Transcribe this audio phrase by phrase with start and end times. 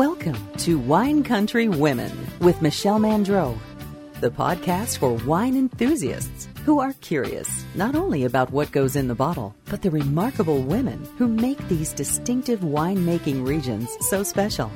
[0.00, 2.10] Welcome to Wine Country Women
[2.40, 3.58] with Michelle Mandro,
[4.22, 9.14] the podcast for wine enthusiasts who are curious not only about what goes in the
[9.14, 14.72] bottle, but the remarkable women who make these distinctive winemaking regions so special.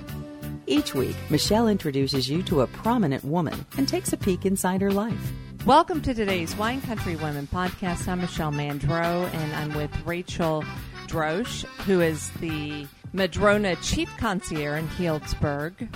[0.66, 4.92] Each week, Michelle introduces you to a prominent woman and takes a peek inside her
[4.92, 5.32] life.
[5.64, 8.08] Welcome to today's Wine Country Women podcast.
[8.08, 10.62] I'm Michelle Mandro, and I'm with Rachel
[11.06, 15.88] Droesch, who is the Madrona Chief Concierge in Healdsburg.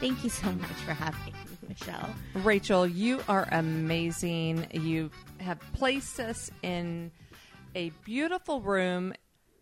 [0.00, 1.32] Thank you so much for having me,
[1.68, 2.10] Michelle.
[2.34, 4.66] Rachel, you are amazing.
[4.72, 7.12] You have placed us in
[7.76, 9.14] a beautiful room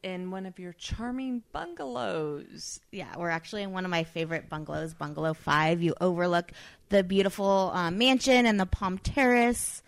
[0.02, 2.80] in one of your charming bungalows.
[2.90, 5.82] Yeah, we're actually in one of my favorite bungalows, Bungalow 5.
[5.82, 6.50] You overlook
[6.88, 9.82] the beautiful uh, mansion and the Palm Terrace.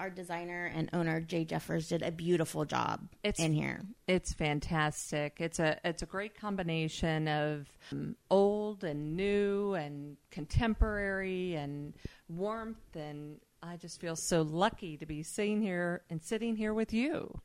[0.00, 3.82] Our designer and owner Jay Jeffers did a beautiful job It's- in here.
[4.06, 5.36] It's fantastic.
[5.40, 11.92] It's a it's a great combination of um, old and new and contemporary and
[12.30, 16.94] warmth and I just feel so lucky to be sitting here and sitting here with
[16.94, 17.38] you.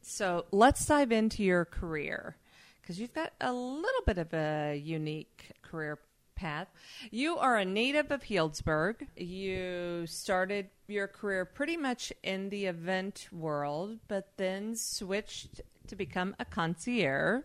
[0.00, 2.38] So let's dive into your career
[2.80, 5.98] because you've got a little bit of a unique career
[6.40, 6.68] path.
[7.10, 9.06] You are a native of Healdsburg.
[9.14, 16.34] You started your career pretty much in the event world, but then switched to become
[16.38, 17.44] a concierge.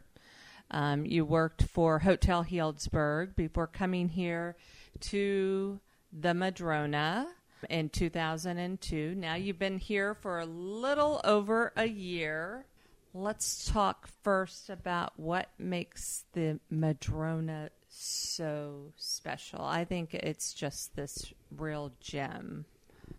[0.71, 4.55] Um, you worked for Hotel Healdsburg before coming here
[5.01, 5.79] to
[6.11, 7.27] the Madrona
[7.69, 9.13] in 2002.
[9.15, 12.65] Now you've been here for a little over a year.
[13.13, 19.61] Let's talk first about what makes the Madrona so special.
[19.61, 22.65] I think it's just this real gem.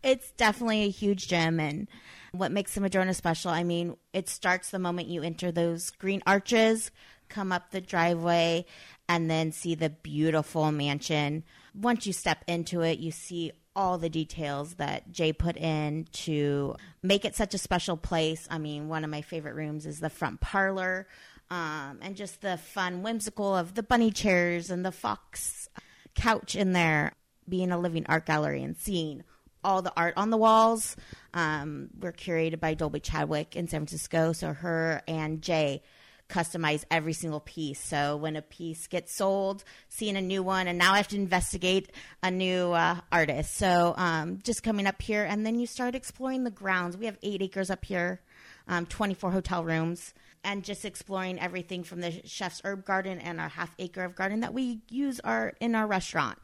[0.02, 1.88] It's definitely a huge gem, and
[2.32, 6.22] what makes the Madrona special, I mean, it starts the moment you enter those green
[6.26, 6.90] arches,
[7.28, 8.66] come up the driveway,
[9.08, 11.44] and then see the beautiful mansion.
[11.74, 16.74] Once you step into it, you see all the details that Jay put in to
[17.02, 18.48] make it such a special place.
[18.50, 21.06] I mean, one of my favorite rooms is the front parlor,
[21.50, 25.68] um, and just the fun, whimsical of the bunny chairs and the fox
[26.14, 27.12] couch in there
[27.48, 29.22] being a living art gallery and seeing
[29.62, 30.96] all the art on the walls.
[31.34, 34.32] Um, were curated by Dolby Chadwick in San Francisco.
[34.32, 35.82] So her and Jay
[36.28, 37.80] customize every single piece.
[37.80, 41.16] So when a piece gets sold, seeing a new one, and now I have to
[41.16, 41.92] investigate
[42.22, 43.54] a new uh, artist.
[43.54, 46.96] So um, just coming up here, and then you start exploring the grounds.
[46.96, 48.20] We have eight acres up here,
[48.66, 50.14] um, 24 hotel rooms.
[50.46, 54.40] And just exploring everything from the chef's herb garden and our half acre of garden
[54.40, 56.38] that we use our in our restaurant.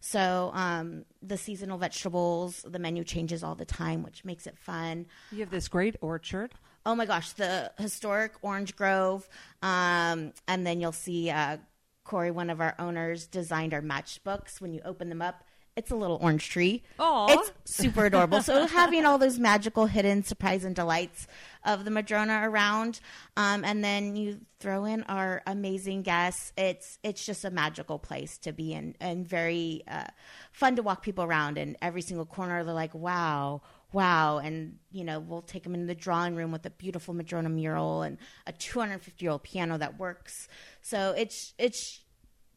[0.00, 5.06] So um, the seasonal vegetables, the menu changes all the time, which makes it fun.
[5.30, 6.52] You have this great orchard.
[6.84, 9.28] Oh my gosh, the historic Orange Grove,
[9.62, 11.58] um, and then you'll see uh,
[12.02, 14.60] Corey, one of our owners, designed our matchbooks.
[14.60, 15.43] When you open them up,
[15.76, 16.82] it's a little orange tree.
[16.98, 17.32] Aw.
[17.32, 18.42] It's super adorable.
[18.42, 21.26] so having all those magical hidden surprise and delights
[21.64, 23.00] of the Madrona around,
[23.36, 26.52] um, and then you throw in our amazing guests.
[26.56, 30.08] It's it's just a magical place to be in, and very uh,
[30.52, 31.58] fun to walk people around.
[31.58, 35.86] And every single corner, they're like, "Wow." Wow, and you know we'll take them into
[35.86, 40.00] the drawing room with a beautiful Madrona mural and a 250 year old piano that
[40.00, 40.48] works.
[40.82, 42.00] So it's it's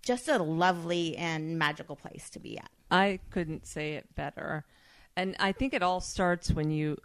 [0.02, 2.72] just a lovely and magical place to be at.
[2.90, 4.66] I couldn't say it better.
[5.16, 6.98] And I think it all starts when you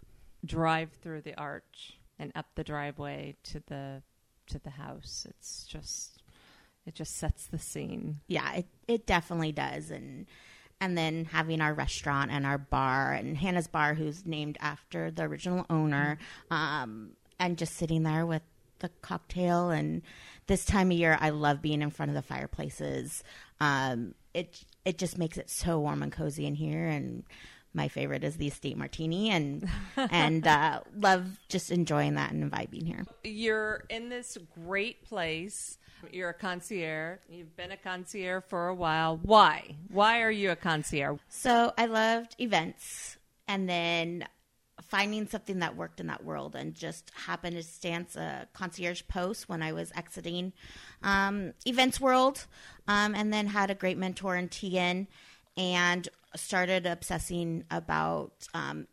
[0.45, 4.03] drive through the arch and up the driveway to the
[4.47, 5.25] to the house.
[5.29, 6.21] It's just
[6.85, 8.19] it just sets the scene.
[8.27, 9.89] yeah, it, it definitely does.
[9.89, 10.27] And
[10.81, 15.23] and then having our restaurant and our bar and Hannah's bar, who's named after the
[15.23, 16.17] original owner,
[16.51, 18.41] um, and just sitting there with
[18.79, 19.69] the cocktail.
[19.69, 20.01] And
[20.47, 23.23] this time of year, I love being in front of the fireplaces.
[23.61, 26.87] Um, it it just makes it so warm and cozy in here.
[26.87, 27.23] And
[27.73, 32.85] my favorite is the estate martini, and and uh, love just enjoying that and vibing
[32.85, 33.05] here.
[33.23, 35.77] You're in this great place.
[36.11, 37.19] You're a concierge.
[37.29, 39.17] You've been a concierge for a while.
[39.21, 39.77] Why?
[39.89, 41.19] Why are you a concierge?
[41.29, 44.25] So I loved events and then
[44.89, 49.49] finding something that worked in that world and just happened to stance a concierge post
[49.49, 50.53] when I was exiting
[51.01, 52.45] um, events world
[52.87, 55.07] um, and then had a great mentor in Tegan
[55.57, 58.87] and started obsessing about um,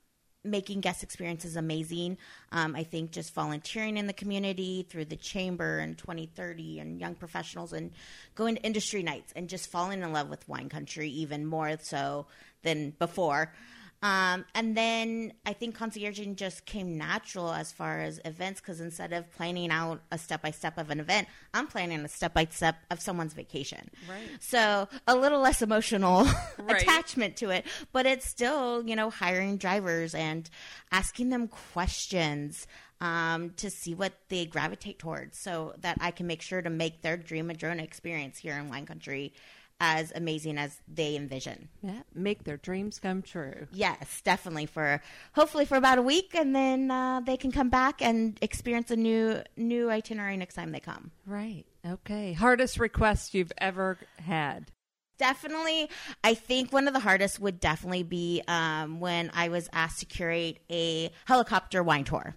[0.44, 2.16] making guest experiences amazing.
[2.52, 7.14] Um, I think just volunteering in the community through the chamber and 2030 and young
[7.14, 7.92] professionals and
[8.34, 12.26] going to industry nights and just falling in love with wine country even more so
[12.62, 13.52] than before.
[14.02, 19.12] Um, and then I think concierging just came natural as far as events because instead
[19.12, 22.46] of planning out a step by step of an event, I'm planning a step by
[22.46, 23.90] step of someone's vacation.
[24.08, 24.30] Right.
[24.40, 26.24] So a little less emotional
[26.58, 26.82] Right.
[26.82, 30.48] attachment to it, but it's still, you know, hiring drivers and
[30.90, 32.66] asking them questions
[33.02, 37.02] um, to see what they gravitate towards so that I can make sure to make
[37.02, 39.32] their dream Madrona experience here in wine country
[39.80, 41.68] as amazing as they envision.
[41.82, 43.66] Yeah, make their dreams come true.
[43.72, 48.02] Yes, definitely for hopefully for about a week, and then uh, they can come back
[48.02, 51.10] and experience a new new itinerary next time they come.
[51.26, 51.64] Right.
[51.86, 52.34] Okay.
[52.34, 54.70] Hardest request you've ever had.
[55.18, 55.90] Definitely,
[56.24, 60.06] I think one of the hardest would definitely be um, when I was asked to
[60.06, 62.36] curate a helicopter wine tour.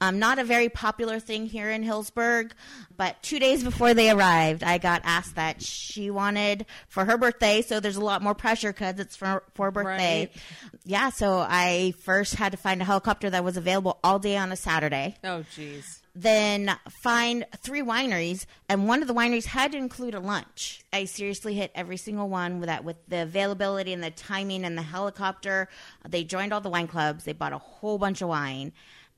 [0.00, 2.50] Um, not a very popular thing here in Healdsburg,
[2.96, 7.62] but two days before they arrived, I got asked that she wanted for her birthday.
[7.62, 10.30] So there's a lot more pressure because it's for for birthday.
[10.32, 10.42] Right.
[10.84, 14.52] Yeah, so I first had to find a helicopter that was available all day on
[14.52, 16.00] a Saturday Oh, jeez.
[16.14, 20.82] then find three wineries, and one of the wineries had to include a lunch.
[20.92, 24.76] I seriously hit every single one with that, with the availability and the timing and
[24.76, 25.68] the helicopter.
[26.06, 27.24] They joined all the wine clubs.
[27.24, 28.72] They bought a whole bunch of wine,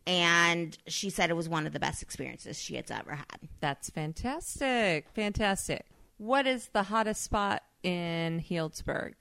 [0.07, 3.49] and she said it was one of the best experiences she has ever had.
[3.61, 5.09] That's fantastic.
[5.15, 5.85] Fantastic.
[6.19, 9.15] What is the hottest spot in Healdsburg?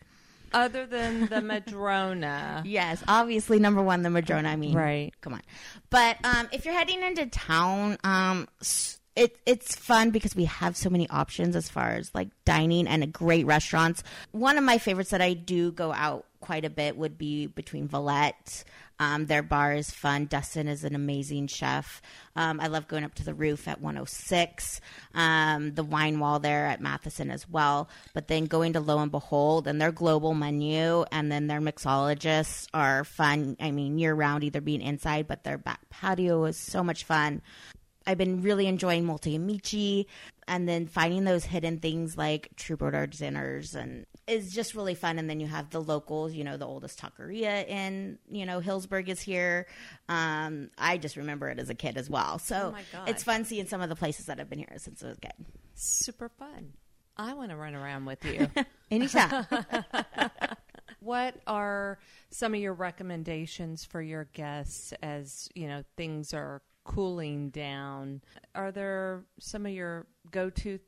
[0.53, 2.63] Other than the Madrona.
[2.65, 4.49] Yes, obviously number one, the Madrona.
[4.49, 5.13] I mean, Right.
[5.21, 5.41] Come on,
[5.89, 8.47] but um, if you're heading into town, um,
[9.15, 13.11] it it's fun because we have so many options as far as like dining and
[13.11, 14.03] great restaurants.
[14.31, 17.87] One of my favorites that I do go out quite a bit would be between
[17.87, 18.63] Valette.
[18.99, 20.25] Um, their bar is fun.
[20.25, 22.01] Dustin is an amazing chef.
[22.35, 24.81] Um, I love going up to the roof at 106.
[25.13, 27.89] Um, the wine wall there at Matheson as well.
[28.13, 32.67] But then going to Lo and Behold and their global menu and then their mixologists
[32.73, 33.57] are fun.
[33.59, 37.41] I mean, year round, either being inside, but their back patio is so much fun.
[38.07, 40.07] I've been really enjoying Molti Amici
[40.47, 45.17] and then finding those hidden things like True Troubadour dinners and is just really fun.
[45.17, 49.09] And then you have the locals, you know, the oldest taqueria in, you know, Healdsburg
[49.09, 49.65] is here.
[50.07, 52.37] Um, I just remember it as a kid as well.
[52.39, 55.07] So Oh it's fun seeing some of the places that I've been here since I
[55.07, 55.33] was a kid.
[55.73, 56.73] Super fun.
[57.17, 58.49] I want to run around with you.
[58.91, 59.47] Anytime.
[60.99, 61.97] what are
[62.29, 68.21] some of your recommendations for your guests as, you know, things are cooling down?
[68.53, 70.79] Are there some of your go-to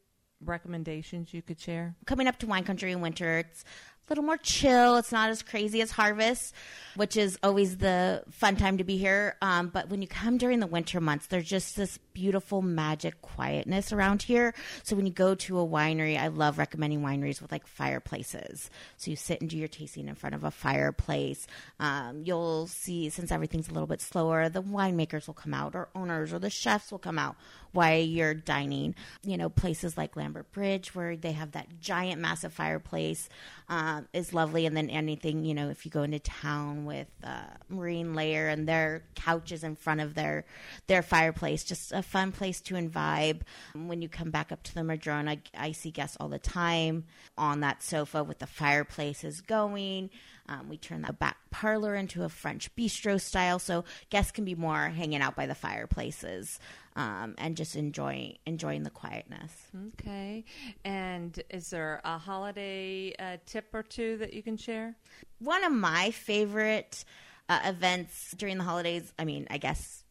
[0.43, 1.95] recommendations you could share?
[2.05, 3.65] coming up to wine country in winter it's
[4.09, 4.97] little more chill.
[4.97, 6.53] It's not as crazy as harvest
[6.97, 9.35] which is always the fun time to be here.
[9.41, 13.93] Um, but when you come during the winter months there's just this beautiful magic quietness
[13.93, 14.55] around here.
[14.83, 18.71] So when you go to a winery i love recommending wineries with like fireplaces.
[18.97, 21.45] So you sit and do your tasting in front of a fireplace.
[21.79, 25.89] Um, you'll see since everything's a little bit slower the winemakers will come out or
[25.93, 27.35] owners or the chefs will come out
[27.71, 32.53] while you're dining you know places like lambert bridge where they have that giant massive
[32.53, 33.29] fireplace
[33.69, 34.65] um, is lovely.
[34.65, 38.67] And then anything you know if you go into town with uh, marine layer and
[38.67, 40.45] their couches in front of their
[40.87, 43.43] their fireplace just a fun place to imbibe
[43.73, 47.03] when you come back up to the madrona i see guests all the time
[47.37, 50.09] on that sofa with the fireplaces going
[50.49, 54.55] um, we turn the back parlor into a French bistro style, so guests can be
[54.55, 56.59] more hanging out by the fireplaces
[56.95, 59.51] um, and just enjoying enjoying the quietness.
[59.99, 60.45] Okay.
[60.83, 64.95] And is there a holiday uh, tip or two that you can share?
[65.39, 67.05] One of my favorite
[67.49, 70.03] uh, events during the holidays, I mean, I guess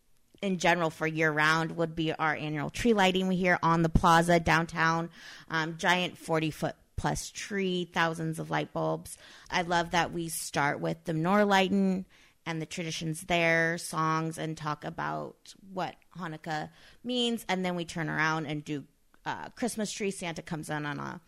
[0.42, 3.88] in general for year round, would be our annual tree lighting we here on the
[3.88, 5.10] plaza downtown.
[5.50, 9.16] Um, giant 40 foot plus tree, thousands of light bulbs.
[9.50, 12.06] I love that we start with the menorah lighting
[12.46, 16.70] and the traditions there, songs, and talk about what Hanukkah
[17.02, 18.84] means, and then we turn around and do
[19.24, 20.12] uh, Christmas tree.
[20.12, 21.20] Santa comes in on a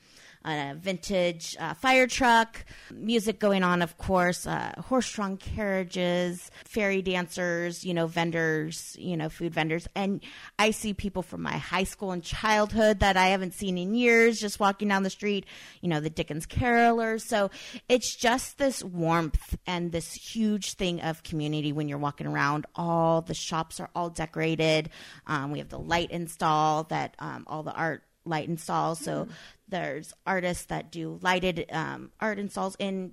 [0.45, 7.85] a vintage uh, fire truck, music going on, of course, uh, horse-drawn carriages, fairy dancers,
[7.85, 10.23] you know, vendors, you know, food vendors, and
[10.59, 14.40] I see people from my high school and childhood that I haven't seen in years,
[14.40, 15.47] just walking down the street,
[15.80, 17.23] you know, the Dickens carolers.
[17.23, 17.50] So
[17.88, 22.66] it's just this warmth and this huge thing of community when you're walking around.
[22.75, 24.90] All the shops are all decorated.
[25.26, 29.01] Um, we have the light install that um, all the art light installs.
[29.01, 29.29] So
[29.69, 33.13] there's artists that do lighted um, art installs in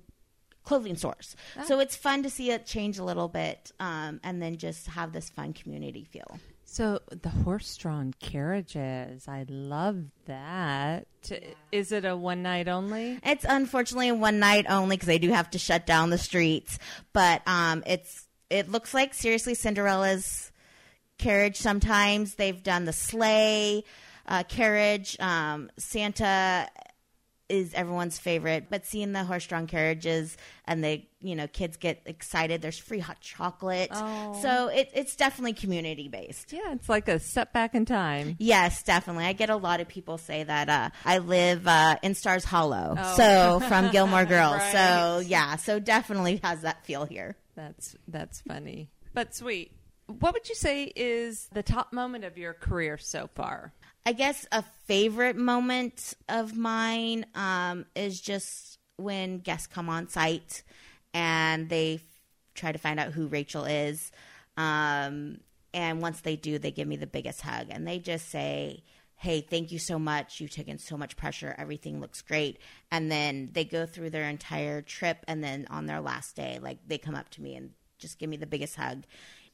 [0.64, 1.36] clothing stores.
[1.64, 5.12] So it's fun to see it change a little bit um, and then just have
[5.12, 6.38] this fun community feel.
[6.64, 11.06] So the horse-drawn carriages, I love that.
[11.70, 13.20] Is it a one night only?
[13.24, 16.80] It's unfortunately one night only because they do have to shut down the streets.
[17.12, 20.50] But um, it's it looks like seriously Cinderella's
[21.18, 21.56] carriage.
[21.56, 23.84] Sometimes they've done the sleigh
[24.26, 25.16] uh, carriage.
[25.20, 26.68] Um, Santa
[27.48, 32.60] is everyone's favorite, but seeing the horse-drawn carriages and the you know kids get excited.
[32.60, 34.36] There's free hot chocolate, Oh.
[34.42, 36.52] so it, it's definitely community based.
[36.52, 38.34] Yeah, it's like a step back in time.
[38.40, 39.26] Yes, definitely.
[39.26, 42.96] I get a lot of people say that uh, I live uh, in Stars Hollow,
[42.98, 43.16] Oh.
[43.16, 44.60] so from Gilmore Girls.
[44.72, 47.36] So yeah, so definitely has that feel here.
[47.54, 49.70] That's that's funny, but sweet.
[50.08, 53.72] What would you say is the top moment of your career so far?
[54.06, 60.62] I guess a favorite moment of mine um, is just when guests come on site
[61.12, 62.02] and they f-
[62.54, 64.12] try to find out who Rachel is.
[64.56, 65.40] Um,
[65.74, 68.84] and once they do, they give me the biggest hug and they just say,
[69.16, 70.40] Hey, thank you so much.
[70.40, 71.56] You've taken so much pressure.
[71.58, 72.58] Everything looks great.
[72.92, 75.24] And then they go through their entire trip.
[75.26, 78.30] And then on their last day, like they come up to me and just give
[78.30, 79.02] me the biggest hug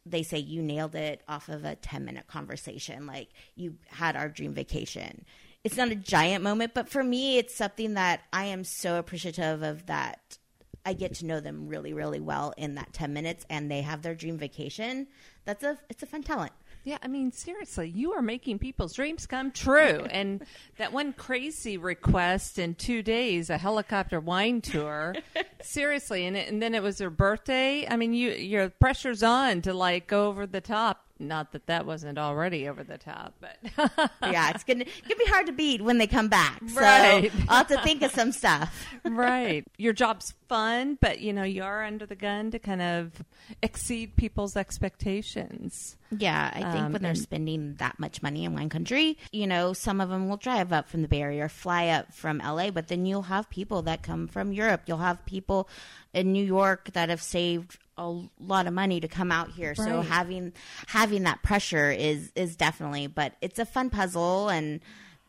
[0.05, 4.29] they say you nailed it off of a 10 minute conversation like you had our
[4.29, 5.25] dream vacation.
[5.65, 9.63] It's not a giant moment but for me it's something that i am so appreciative
[9.63, 10.39] of that
[10.85, 14.03] i get to know them really really well in that 10 minutes and they have
[14.03, 15.07] their dream vacation.
[15.45, 16.53] That's a it's a fun talent
[16.85, 20.05] Yeah, I mean, seriously, you are making people's dreams come true.
[20.11, 20.45] and
[20.79, 25.15] that one crazy request in two days, a helicopter wine tour.
[25.63, 27.87] seriously, and, it, and then it was her birthday.
[27.89, 31.05] I mean, you your pressure's on to like go over the top.
[31.23, 33.57] Not that that wasn't already over the top, but
[34.23, 37.31] yeah it's gonna gonna be hard to beat when they come back so Right.
[37.49, 39.65] i'll have to think of some stuff right.
[39.79, 43.23] Your job's fun, but you know you are under the gun to kind of
[43.63, 45.97] exceed people's expectations.
[46.17, 49.73] Yeah, I think Um, when they're spending that much money in one country, you know,
[49.73, 52.71] some of them will drive up from the Bay Area or fly up from LA,
[52.71, 54.83] but then you'll have people that come from Europe.
[54.87, 55.69] You'll have people
[56.13, 59.75] in New York that have saved a lot of money to come out here.
[59.75, 60.53] So having
[60.87, 64.81] having that pressure is is definitely, but it's a fun puzzle and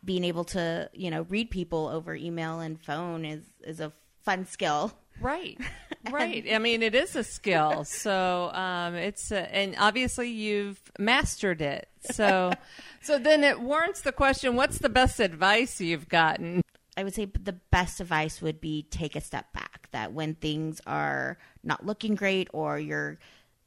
[0.05, 3.91] being able to, you know, read people over email and phone is is a
[4.23, 4.93] fun skill.
[5.21, 5.57] Right,
[6.11, 6.45] right.
[6.51, 7.83] I mean, it is a skill.
[7.85, 11.87] So um, it's uh and obviously you've mastered it.
[12.11, 12.51] So,
[13.01, 16.61] so then it warrants the question: What's the best advice you've gotten?
[16.95, 19.89] I would say the best advice would be take a step back.
[19.91, 23.17] That when things are not looking great or you're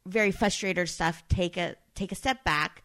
[0.06, 2.82] very frustrated or stuff, take a take a step back,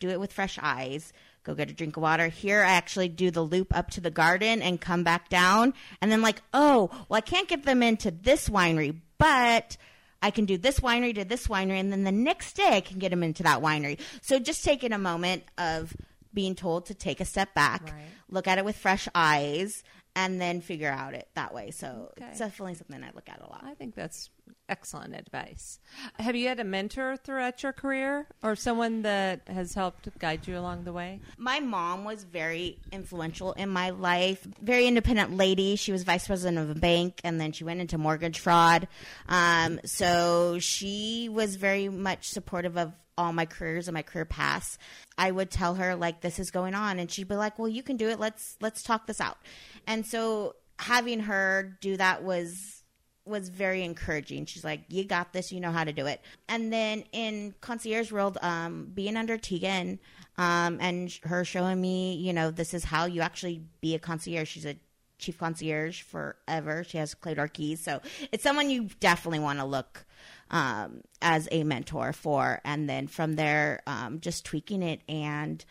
[0.00, 1.12] do it with fresh eyes.
[1.44, 2.28] Go get a drink of water.
[2.28, 6.10] Here, I actually do the loop up to the garden and come back down, and
[6.10, 9.76] then like, oh, well, I can't get them into this winery, but
[10.22, 12.98] I can do this winery to this winery, and then the next day I can
[12.98, 14.00] get them into that winery.
[14.22, 15.94] So just taking a moment of
[16.32, 18.06] being told to take a step back, Right.
[18.30, 19.84] look at it with fresh eyes,
[20.16, 21.70] and then figure out it that way.
[21.70, 22.26] So Okay.
[22.30, 23.64] it's definitely something I look at a lot.
[23.64, 24.30] I think that's
[24.68, 25.78] excellent advice.
[26.18, 30.58] Have you had a mentor throughout your career, or someone that has helped guide you
[30.58, 31.20] along the way?
[31.36, 34.46] My mom was very influential in my life.
[34.62, 35.76] Very independent lady.
[35.76, 38.86] She was vice president of a bank, and then she went into mortgage fraud.
[39.28, 44.78] Um, so she was very much supportive of all my careers and my career paths.
[45.16, 47.82] I would tell her like this is going on, and she'd be like, "Well, you
[47.82, 48.18] can do it.
[48.18, 49.38] Let's let's talk this out."
[49.86, 52.82] And so having her do that was
[53.26, 54.46] was very encouraging.
[54.46, 55.52] She's like, "You got this.
[55.52, 59.98] You know how to do it." And then in concierge world, um, being under Tegan,
[60.36, 64.48] um, and her showing me, you know, this is how you actually be a concierge.
[64.48, 64.76] She's a
[65.18, 66.84] chief concierge forever.
[66.84, 68.00] She has Clay keys, so
[68.32, 70.04] it's someone you definitely want to look
[70.50, 72.60] um, as a mentor for.
[72.64, 75.64] And then from there, um, just tweaking it and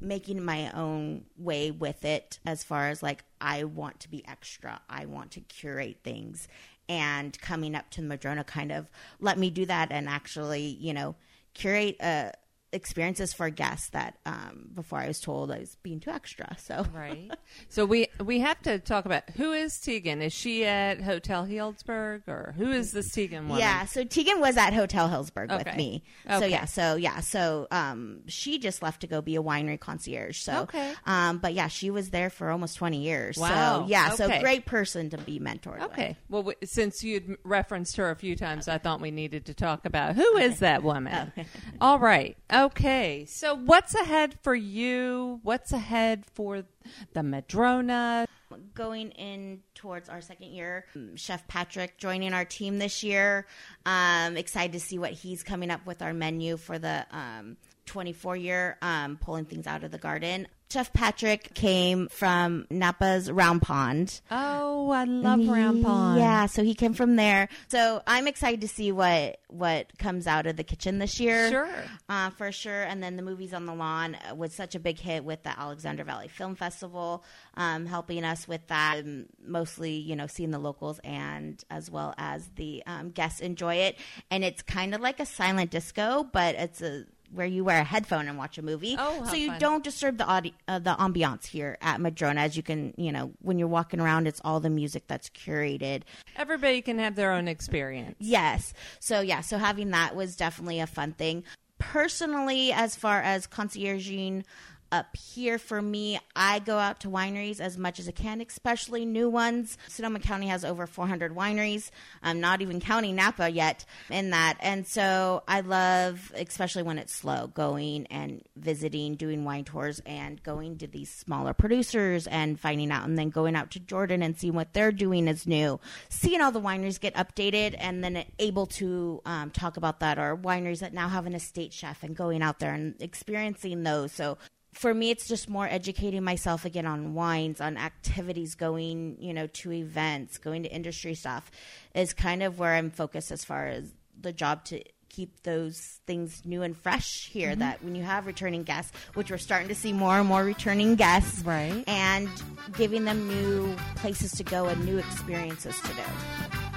[0.00, 4.80] making my own way with it as far as like I want to be extra.
[4.90, 6.48] I want to curate things
[6.88, 8.90] and coming up to Madrona kind of
[9.20, 11.14] let me do that and actually, you know,
[11.54, 12.30] curate uh
[12.72, 16.56] experiences for guests that um before I was told I was being too extra.
[16.58, 17.30] So Right.
[17.68, 20.20] so we we have to talk about who is Tegan?
[20.20, 23.60] Is she at Hotel Healdsburg, or who is this Tegan woman?
[23.60, 25.62] Yeah, so Tegan was at Hotel Healdsburg Okay.
[25.64, 26.02] with me.
[26.28, 30.38] So yeah, so yeah, so um she just left to go be a winery concierge.
[30.38, 30.92] So Okay.
[31.06, 33.36] um but yeah, she was there for almost 20 years.
[33.38, 33.82] Wow.
[33.82, 34.16] So yeah, Okay.
[34.16, 35.92] so great person to be mentored with.
[35.92, 36.16] Okay.
[36.28, 39.86] Well, w- since you'd referenced her a few times, I thought we needed to talk
[39.86, 41.32] about who is that woman.
[41.80, 42.36] All right.
[42.56, 43.26] Okay.
[43.28, 45.40] So, what's ahead for you?
[45.42, 46.64] What's ahead for
[47.12, 48.26] the Madrona?
[48.74, 50.86] going in towards our second year.
[51.16, 53.46] Chef Patrick joining our team this year.
[53.84, 58.36] Um, excited to see what he's coming up with our menu for the um, 24
[58.36, 60.46] year, um, pulling things out of the garden.
[60.68, 64.20] Chef Patrick came from Napa's Round Pond.
[64.32, 66.18] Oh, I love Round Pond.
[66.18, 67.48] Yeah, so he came from there.
[67.68, 71.50] So I'm excited to see what what comes out of the kitchen this year.
[71.50, 71.68] Sure.
[72.08, 72.82] uh, for sure.
[72.82, 76.02] And then the movies on the lawn was such a big hit with the Alexander
[76.02, 77.22] Valley Film Festival,
[77.54, 78.98] um, helping us with that.
[79.04, 83.76] Um, mostly, you know, seeing the locals and as well as the um, guests enjoy
[83.76, 83.96] it.
[84.32, 87.84] And it's kind of like a silent disco, but it's a where you wear a
[87.84, 88.96] headphone and watch a movie.
[88.98, 89.60] Oh, so you fun.
[89.60, 92.40] don't disturb the audi- uh, the ambiance here at Madrona.
[92.42, 96.02] As you can, you know, when you're walking around, it's all the music that's curated.
[96.36, 98.16] Everybody can have their own experience.
[98.18, 98.72] Yes.
[99.00, 101.44] So yeah, so having that was definitely a fun thing.
[101.78, 104.44] Personally, as far as concierging
[104.92, 109.04] up here for me, I go out to wineries as much as I can, especially
[109.04, 109.78] new ones.
[109.88, 111.90] Sonoma County has over 400 wineries.
[112.22, 114.56] I'm not even counting Napa yet in that.
[114.60, 120.42] And so I love, especially when it's slow, going and visiting, doing wine tours and
[120.42, 124.38] going to these smaller producers and finding out and then going out to Jordan and
[124.38, 125.80] seeing what they're doing is new.
[126.08, 130.36] Seeing all the wineries get updated and then able to um, talk about that or
[130.36, 134.12] wineries that now have an estate chef and going out there and experiencing those.
[134.12, 134.38] So
[134.76, 139.46] for me it's just more educating myself again on wines on activities going you know
[139.48, 141.50] to events going to industry stuff
[141.94, 143.90] is kind of where i'm focused as far as
[144.20, 147.60] the job to keep those things new and fresh here mm-hmm.
[147.60, 150.94] that when you have returning guests which we're starting to see more and more returning
[150.94, 151.82] guests Right.
[151.86, 152.28] and
[152.76, 156.75] giving them new places to go and new experiences to do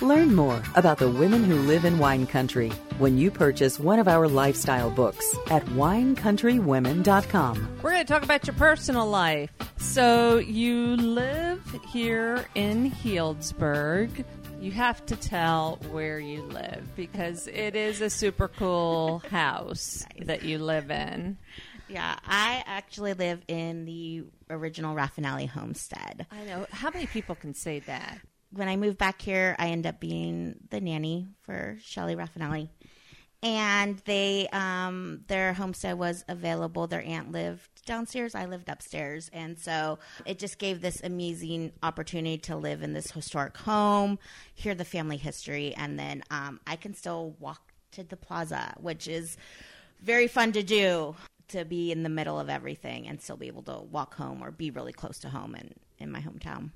[0.00, 4.06] Learn more about the women who live in wine country when you purchase one of
[4.06, 7.78] our lifestyle books at winecountrywomen.com.
[7.82, 9.50] We're going to talk about your personal life.
[9.78, 14.24] So you live here in Healdsburg.
[14.60, 20.44] You have to tell where you live because it is a super cool house that
[20.44, 21.38] you live in.
[21.88, 26.66] yeah i actually live in the original rafanelli homestead I know.
[26.70, 28.18] How many people can say that?
[28.50, 32.68] When I moved back here, I ended up being the nanny for Shelly Rafanelli.
[33.42, 36.88] And they, um, their homestead was available.
[36.88, 38.34] Their aunt lived downstairs.
[38.34, 39.30] I lived upstairs.
[39.32, 44.18] And so it just gave this amazing opportunity to live in this historic home,
[44.54, 49.06] hear the family history, and then um, I can still walk to the plaza, which
[49.06, 49.36] is
[50.02, 51.14] very fun to do
[51.48, 54.50] to be in the middle of everything and still be able to walk home or
[54.50, 56.70] be really close to home in, in my hometown.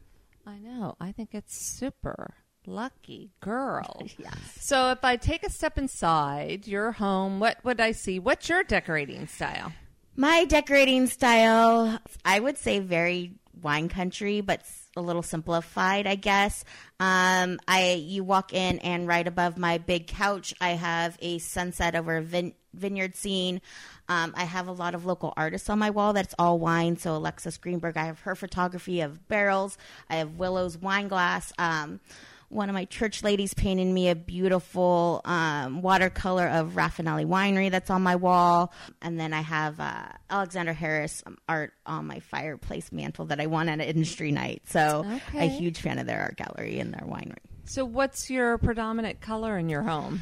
[0.46, 0.96] I know.
[1.00, 2.34] I think it's super
[2.66, 4.02] lucky girl.
[4.18, 4.36] Yes.
[4.60, 8.18] So if I take a step inside your home, what would I see?
[8.18, 9.72] What's your decorating style?
[10.14, 14.62] My decorating style, I would say very wine country, but
[14.96, 16.64] a little simplified, I guess.
[17.00, 21.94] Um, I you walk in and right above my big couch, I have a sunset
[21.94, 23.60] over a vin- vineyard scene.
[24.08, 26.96] Um, I have a lot of local artists on my wall that's all wine.
[26.96, 29.78] So Alexis Greenberg, I have her photography of barrels.
[30.10, 31.52] I have Willow's wine glass.
[31.58, 32.00] Um,
[32.48, 37.88] one of my church ladies painted me a beautiful um, watercolor of Rafanelli Winery that's
[37.88, 38.74] on my wall.
[39.00, 43.46] And then I have uh, Alexander Harris um, art on my fireplace mantle that I
[43.46, 44.64] won at an industry night.
[44.66, 45.46] So, Okay.
[45.46, 47.36] a huge fan of their art gallery and their winery.
[47.64, 50.20] So what's your predominant color in your home?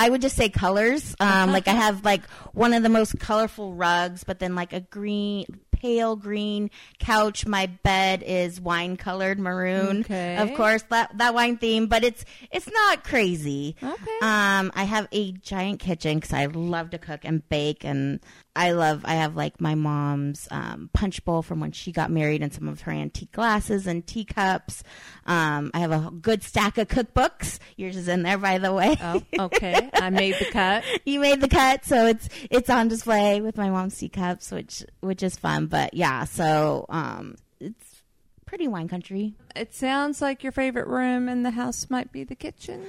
[0.00, 1.14] I would just say colors.
[1.20, 4.80] Um, like I have like one of the most colorful rugs, but then like a
[4.80, 5.44] green,
[5.80, 7.46] pale green couch.
[7.46, 10.36] My bed is wine colored maroon, Okay.
[10.36, 13.76] of course that that wine theme, but it's it's not crazy.
[13.82, 14.18] Okay.
[14.22, 18.20] Um, I have a giant kitchen because I love to cook and bake, and
[18.54, 19.02] I love.
[19.04, 22.68] I have like my mom's um, punch bowl from when she got married, and some
[22.68, 24.82] of her antique glasses and teacups.
[25.26, 27.58] Um, I have a good stack of cookbooks.
[27.76, 28.96] Yours is in there, by the way.
[29.00, 29.88] Oh, okay.
[29.94, 30.84] I made the cut.
[31.04, 35.22] you made the cut, so it's it's on display with my mom's teacups, which which
[35.22, 35.66] is fun.
[35.70, 38.02] But yeah, so um, it's
[38.44, 39.34] pretty wine country.
[39.54, 42.84] It sounds like your favorite room in the house might be the kitchen.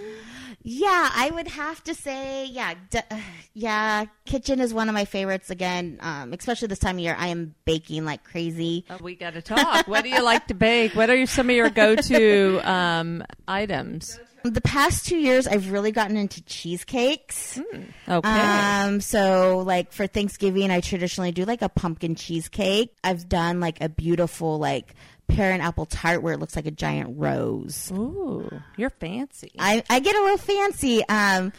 [0.63, 2.99] Yeah, I would have to say, yeah, d-
[3.53, 4.05] yeah.
[4.25, 5.51] Kitchen is one of my favorites.
[5.51, 8.85] Again, um, especially this time of year, I am baking like crazy.
[8.89, 9.87] Oh, we got to talk.
[9.87, 10.95] what do you like to bake?
[10.95, 14.19] What are some of your go-to um, items?
[14.43, 17.59] The past two years, I've really gotten into cheesecakes.
[18.07, 18.29] Okay.
[18.29, 22.93] Um, so like for Thanksgiving, I traditionally do like a pumpkin cheesecake.
[23.03, 24.95] I've done like a beautiful like
[25.27, 27.91] pear and apple tart where it looks like a giant rose.
[27.93, 29.51] Ooh, you're fancy.
[29.57, 31.07] I, I get a little fancy.
[31.07, 31.53] Um,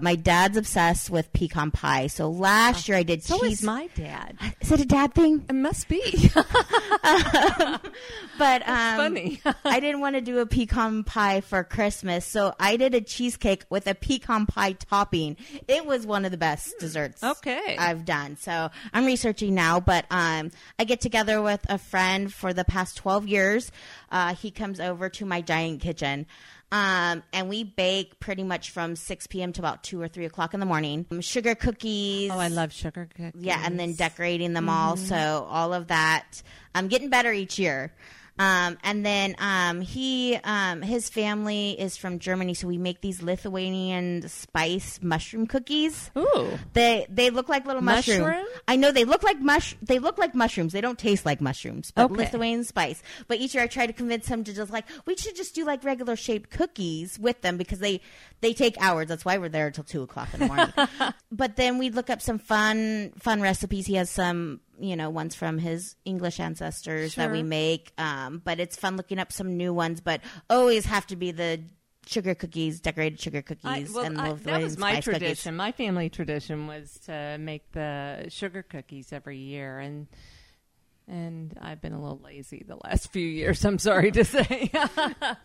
[0.00, 2.06] My dad's obsessed with pecan pie.
[2.08, 3.58] So last year I did So cheese.
[3.60, 4.36] is my dad.
[4.60, 5.44] is it a dad thing?
[5.48, 6.00] It must be.
[8.38, 9.40] But um, funny.
[9.64, 13.64] I didn't want to do a pecan pie for Christmas, so I did a cheesecake
[13.70, 15.38] with a pecan pie topping.
[15.66, 17.76] It was one of the best desserts Okay.
[17.78, 18.36] I've done.
[18.36, 22.98] So I'm researching now, but um, I get together with a friend for the past
[22.98, 23.72] 12 years.
[24.12, 26.26] Uh, he comes over to my giant kitchen.
[26.72, 29.52] Um, and we bake pretty much from 6 p.m.
[29.52, 31.06] to about 2 or 3 o'clock in the morning.
[31.10, 32.30] Um, Sugar cookies.
[32.32, 33.40] oh, I love sugar cookies.
[33.40, 34.96] Yeah, and then decorating them all.
[34.96, 36.42] So all of that.
[36.74, 37.92] I'm getting better each year.
[38.38, 43.22] Um, and then um, he, um, his family is from Germany, so we make these
[43.22, 46.10] Lithuanian spice mushroom cookies.
[46.16, 46.58] Ooh.
[46.72, 48.20] They they look like little mushrooms.
[48.20, 48.46] Mushroom?
[48.68, 49.76] I know they look like mush.
[49.82, 50.72] They look like mushrooms.
[50.72, 52.14] They don't taste like mushrooms, but Okay.
[52.24, 53.02] Lithuanian spice.
[53.28, 55.64] But each year I try to convince him to just like we should just do
[55.64, 58.00] like regular shaped cookies with them because they
[58.40, 59.08] they take hours.
[59.08, 60.72] That's why we're there until two o'clock in the morning.
[61.32, 63.86] but then we look up some fun fun recipes.
[63.86, 67.92] He has some you know ones from his English ancestors that we make.
[67.98, 70.00] Um, but it's fun looking up some new ones.
[70.00, 70.20] But
[70.50, 71.60] always have to be the
[72.06, 75.18] sugar cookies, decorated sugar cookies, I, well, and I, that was my spice cookies.
[75.18, 75.56] tradition.
[75.56, 80.06] My family tradition was to make the sugar cookies every year, and
[81.08, 83.64] and I've been a little lazy the last few years.
[83.64, 84.70] I'm sorry to say.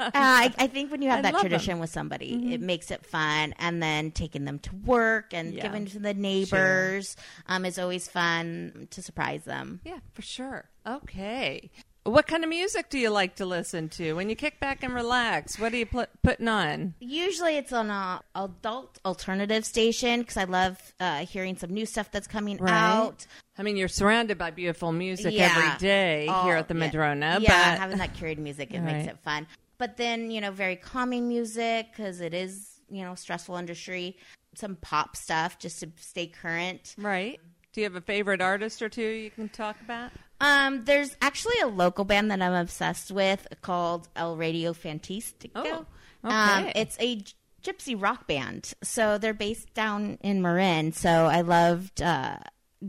[0.01, 3.05] Uh, I, I think when you have I that tradition with somebody, it makes it
[3.05, 3.53] fun.
[3.59, 5.61] And then taking them to work and Yeah.
[5.61, 7.15] giving to the neighbors
[7.47, 9.79] um, is always fun to surprise them.
[9.85, 10.65] yeah, for sure.
[10.85, 11.69] Okay.
[12.03, 14.91] What kind of music do you like to listen to when you kick back and
[14.91, 15.59] relax?
[15.59, 16.95] What are you pl- putting on?
[16.99, 22.09] Usually it's on a adult alternative station because I love uh, hearing some new stuff
[22.09, 22.71] that's coming Right.
[22.73, 23.27] out.
[23.55, 25.53] I mean, you're surrounded by beautiful music Yeah.
[25.55, 26.79] every day Oh, here at the yeah.
[26.79, 29.09] Madrona, Yeah, but having that curated music, it makes Right.
[29.09, 29.45] it fun.
[29.77, 34.17] But then, you know, very calming music because it is, you know, stressful industry.
[34.55, 36.95] Some pop stuff just to stay current.
[36.97, 37.39] right.
[37.73, 40.11] Do you have a favorite artist or two you can talk about?
[40.41, 45.51] Um, there's actually a local band that I'm obsessed with called El Radio Fantastico.
[45.55, 45.85] Oh,
[46.23, 46.73] um, okay.
[46.75, 47.23] it's a
[47.63, 48.73] gypsy rock band.
[48.83, 50.93] So they're based down in Marin.
[50.93, 52.37] So I loved uh,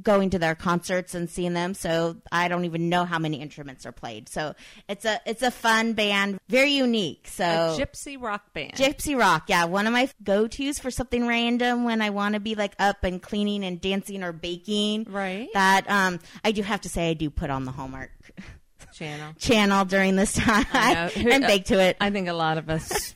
[0.00, 1.74] going to their concerts and seeing them.
[1.74, 4.28] So I don't even know how many instruments are played.
[4.28, 4.54] So
[4.88, 7.28] it's a it's a fun band, very unique.
[7.28, 8.74] So A gypsy rock band.
[8.74, 12.40] Gypsy rock, yeah, one of my go tos for something random when I want to
[12.40, 15.06] be like up and cleaning and dancing or baking.
[15.08, 15.48] Right.
[15.54, 18.10] That um, I do have to say I do put on the Hallmark
[18.92, 19.32] channel.
[19.38, 21.96] channel during this time and bake to it.
[22.00, 23.14] I think a lot of us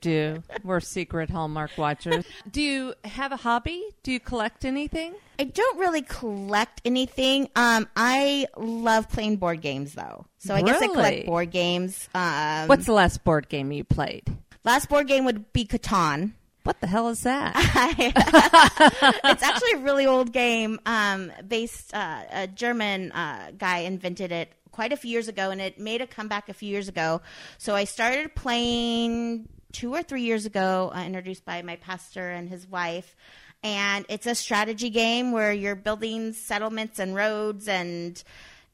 [0.00, 0.42] do.
[0.64, 2.24] We're secret Hallmark watchers.
[2.50, 3.84] Do you have a hobby?
[4.02, 5.14] Do you collect anything?
[5.38, 7.48] I don't really collect anything.
[7.56, 10.94] Um, I love playing board games though, so I guess I Really?
[10.94, 12.08] collect board games.
[12.14, 14.24] Um, What's the last board game you played?
[14.64, 16.32] last board game would be Catan.
[16.64, 17.52] What the hell is that?
[19.24, 20.80] it's actually a really old game.
[20.84, 25.60] Um, based uh, a German uh, guy invented it quite a few years ago, and
[25.60, 27.22] it made a comeback a few years ago.
[27.56, 32.46] So I started playing two or three years ago, uh, introduced by my pastor and
[32.48, 33.16] his wife.
[33.62, 38.22] And it's a strategy game where you're building settlements and roads and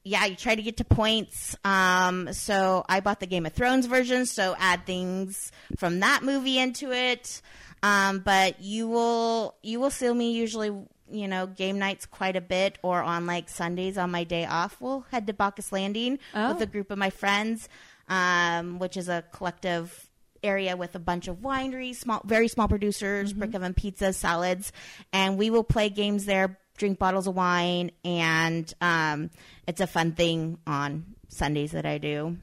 [0.03, 1.55] yeah, you try to get to points.
[1.63, 6.59] Um, so I bought the Game of Thrones version, so add things from that movie
[6.59, 7.41] into it.
[7.81, 10.71] Um, but you will you will see me usually,
[11.13, 14.77] you know, game nights quite a bit, or on like Sundays on my day off.
[14.81, 16.53] We'll head to Bacchus Landing Oh.
[16.53, 17.69] with a group of my friends,
[18.09, 20.09] um, which is a collective
[20.43, 24.73] area with a bunch of wineries, small, very small producers, brick oven pizzas, salads,
[25.13, 29.29] and we will play games there, drink bottles of wine, and um,
[29.67, 32.37] it's a fun thing on Sundays that I do.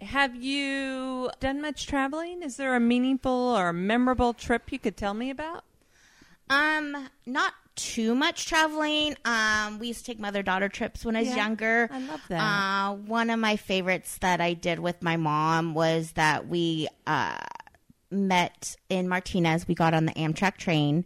[0.00, 2.42] Have you done much traveling?
[2.42, 5.64] Is there a meaningful or memorable trip you could tell me about?
[6.48, 9.16] Um, not too much traveling.
[9.24, 11.88] Um, we used to take mother daughter trips when I was Yeah, younger.
[11.90, 12.40] I love that.
[12.40, 17.36] Uh, one of my favorites that I did with my mom was that we uh,
[18.10, 19.66] met in Martinez.
[19.68, 21.04] We got on the Amtrak train.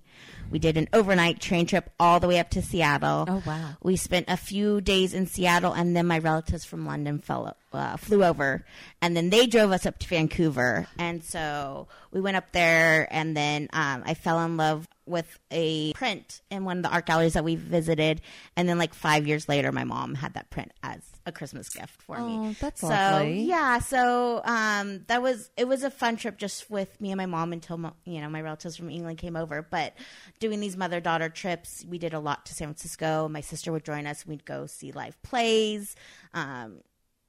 [0.50, 3.24] We did an overnight train trip all the way up to Seattle.
[3.28, 3.70] Oh, wow.
[3.82, 7.96] We spent a few days in Seattle, and then my relatives from London fell, uh,
[7.96, 8.64] flew over,
[9.02, 10.86] and then they drove us up to Vancouver.
[10.98, 15.92] And so we went up there, and then um, I fell in love with a
[15.92, 18.22] print in one of the art galleries that we visited.
[18.56, 22.00] And then, like five years later, my mom had that print as a Christmas gift
[22.02, 22.56] for Oh, me.
[22.60, 23.42] that's so lovely.
[23.42, 23.78] yeah.
[23.80, 27.52] So um, that was it was a fun trip just with me and my mom
[27.52, 29.60] until mo- you know my relatives from England came over.
[29.62, 29.94] But
[30.40, 33.28] doing these mother daughter trips, we did a lot to San Francisco.
[33.28, 34.26] My sister would join us.
[34.26, 35.96] We'd go see live plays.
[36.32, 36.80] Um,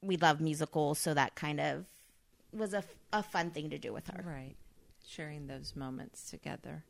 [0.02, 1.84] we love musicals, so that kind of
[2.52, 4.22] was a, a fun thing to do with her.
[4.26, 4.54] Right.
[5.06, 6.84] sharing those moments together.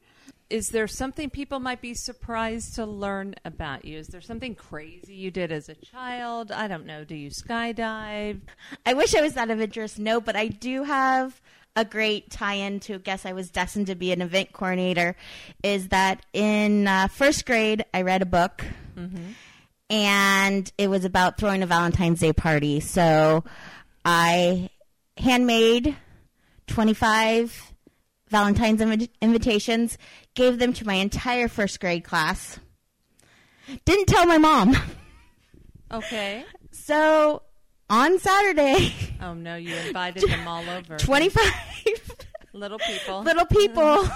[0.48, 3.98] Is there something people might be surprised to learn about you?
[3.98, 6.50] Is there something crazy you did as a child?
[6.52, 7.04] I don't know.
[7.04, 8.40] Do you skydive?
[8.84, 9.98] I wish I was that adventurous.
[9.98, 11.40] No, but I do have
[11.74, 15.14] a great tie-in to guess I was destined to be an event coordinator.
[15.62, 18.64] Is that in uh, first grade I read a book,
[19.90, 22.80] and it was about throwing a Valentine's Day party.
[22.80, 23.44] So
[24.04, 24.70] I
[25.16, 25.96] handmade
[26.66, 27.72] twenty-five
[28.28, 29.98] Valentine's invi- invitations,
[30.34, 32.58] gave them to my entire first grade class.
[33.84, 34.76] Didn't tell my mom.
[35.92, 36.44] Okay.
[36.72, 37.42] So
[37.90, 40.98] on Saturday, Oh no, you invited them all over.
[40.98, 41.42] 25
[42.52, 43.22] little people.
[43.22, 44.08] little people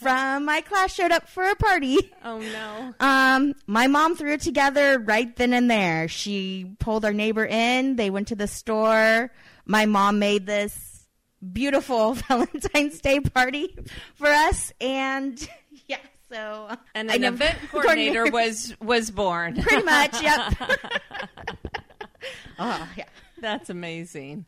[0.00, 1.98] from my class showed up for a party.
[2.24, 2.94] Oh no.
[3.00, 6.08] Um, my mom threw it together right then and there.
[6.08, 7.96] She pulled our neighbor in.
[7.96, 9.30] They went to the store.
[9.66, 11.06] My mom made this
[11.52, 13.76] beautiful Valentine's Day party
[14.14, 15.38] for us, and
[15.86, 15.98] yeah,
[16.30, 19.60] so And an event coordinator was was born.
[19.62, 20.22] pretty much.
[20.22, 20.54] Yep.
[22.58, 23.04] oh yeah.
[23.40, 24.46] That's amazing.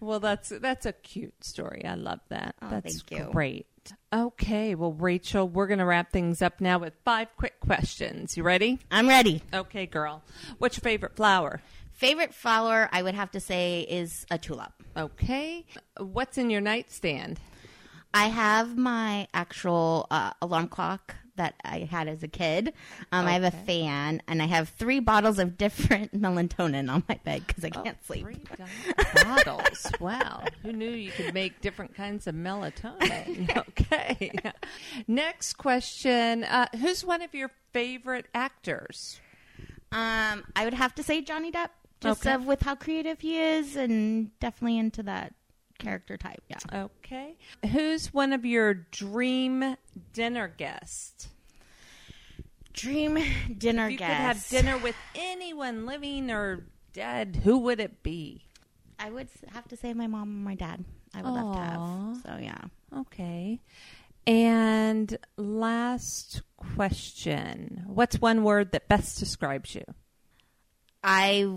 [0.00, 1.84] Well, that's that's a cute story.
[1.84, 2.54] I love that.
[2.62, 3.30] Oh, that's thank you.
[3.32, 3.66] great.
[4.12, 8.36] Okay, well, Rachel, we're going to wrap things up now with five quick questions.
[8.36, 8.80] You ready?
[8.90, 9.40] I'm ready.
[9.54, 10.24] Okay, girl.
[10.58, 11.62] What's your favorite flower?
[11.92, 14.72] Favorite flower, I would have to say, is a tulip.
[14.96, 15.64] Okay.
[15.98, 17.38] What's in your nightstand?
[18.12, 22.74] I have my actual uh, alarm clock that I had as a kid.
[23.12, 27.18] Um, I have a fan, and I have three bottles of different melatonin on my
[27.24, 28.26] bed because I can't sleep.
[28.26, 28.44] Three
[29.24, 29.86] bottles.
[29.98, 30.44] Wow.
[30.62, 33.50] Who knew you could make different kinds of melatonin?
[33.80, 34.30] Okay.
[35.08, 36.44] Next question.
[36.44, 39.18] Uh, who's one of your favorite actors?
[39.92, 42.34] Um, I would have to say Johnny Depp, just Okay.
[42.34, 45.34] uh, with how creative he is, and definitely into that
[45.80, 46.42] character type.
[46.48, 46.84] Yeah.
[46.84, 47.36] Okay.
[47.70, 49.76] Who's one of your dream
[50.12, 51.28] dinner guests?
[52.72, 53.18] Dream
[53.58, 54.10] dinner If you guest.
[54.10, 58.44] could have dinner with anyone living or dead, who would it be?
[58.98, 60.84] I would have to say my mom and my dad.
[61.14, 62.22] I would love to have.
[62.22, 62.60] So yeah.
[63.00, 63.60] Okay.
[64.26, 67.84] And last question.
[67.86, 69.84] What's one word that best describes you?
[71.02, 71.48] I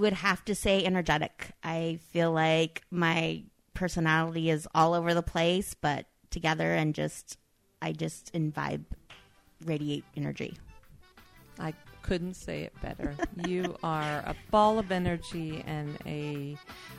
[0.00, 1.52] would have to say energetic.
[1.62, 7.38] I feel like my personality is all over the place, but together and just,
[7.80, 8.84] I just imbibe,
[9.64, 10.56] radiate energy.
[11.58, 13.14] I couldn't say it better.
[13.46, 16.56] you are a ball of energy and a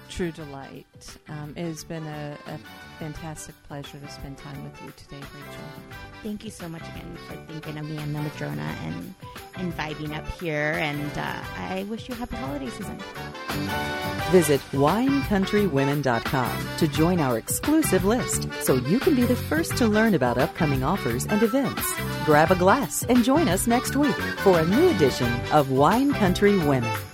[0.09, 1.17] true delight.
[1.27, 2.59] Um, it has been a, a
[2.99, 5.63] fantastic pleasure to spend time with you today, Rachel.
[6.23, 9.15] Thank you so much again for thinking of me and the Madrona and
[9.61, 10.73] inviting up here.
[10.81, 12.97] And uh, I wish you a happy holiday season.
[14.31, 20.15] Visit winecountrywomen.com to join our exclusive list so you can be the first to learn
[20.15, 21.93] about upcoming offers and events.
[22.25, 26.57] Grab a glass and join us next week for a new edition of Wine Country
[26.57, 27.10] Women.